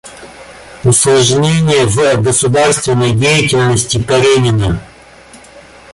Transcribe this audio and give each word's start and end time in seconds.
Усложнение 0.83 1.85
в 1.85 2.23
государственной 2.23 3.11
деятельности 3.13 4.01
Каренина. 4.01 4.81